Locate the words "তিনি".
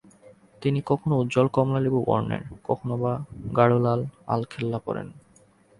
0.61-0.79